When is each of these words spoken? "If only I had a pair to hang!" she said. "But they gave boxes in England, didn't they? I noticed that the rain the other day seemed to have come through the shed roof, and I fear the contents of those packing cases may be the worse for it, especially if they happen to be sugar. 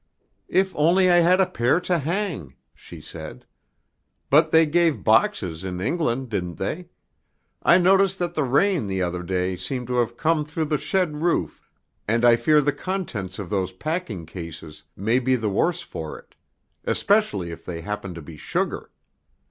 "If 0.47 0.75
only 0.75 1.11
I 1.11 1.19
had 1.19 1.39
a 1.39 1.45
pair 1.45 1.79
to 1.81 1.99
hang!" 1.99 2.55
she 2.73 2.99
said. 3.01 3.45
"But 4.31 4.49
they 4.49 4.65
gave 4.65 5.03
boxes 5.03 5.63
in 5.63 5.79
England, 5.79 6.29
didn't 6.29 6.55
they? 6.55 6.87
I 7.61 7.77
noticed 7.77 8.17
that 8.17 8.33
the 8.33 8.43
rain 8.43 8.87
the 8.87 9.03
other 9.03 9.21
day 9.21 9.55
seemed 9.55 9.85
to 9.89 9.97
have 9.97 10.17
come 10.17 10.43
through 10.43 10.65
the 10.65 10.79
shed 10.79 11.17
roof, 11.17 11.69
and 12.07 12.25
I 12.25 12.35
fear 12.35 12.61
the 12.61 12.73
contents 12.73 13.37
of 13.37 13.51
those 13.51 13.73
packing 13.73 14.25
cases 14.25 14.83
may 14.95 15.19
be 15.19 15.35
the 15.35 15.51
worse 15.51 15.81
for 15.81 16.17
it, 16.17 16.33
especially 16.83 17.51
if 17.51 17.63
they 17.63 17.81
happen 17.81 18.15
to 18.15 18.23
be 18.23 18.37
sugar. 18.37 18.89